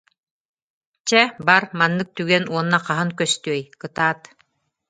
Чэ, 1.07 1.21
бар, 1.47 1.63
маннык 1.79 2.09
түгэн 2.17 2.43
уонна 2.53 2.79
хаһан 2.87 3.09
көстүөй, 3.19 3.61
кытаат 3.81 4.21